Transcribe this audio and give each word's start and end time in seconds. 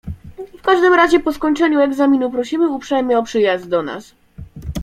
"W 0.59 0.61
każdym 0.61 0.93
razie 0.93 1.19
po 1.19 1.33
skończeniu 1.33 1.79
egzaminu 1.81 2.31
prosimy 2.31 2.69
uprzejmie 2.69 3.17
o 3.17 3.23
przyjazd 3.23 3.69
do 3.69 3.83
nas." 3.83 4.15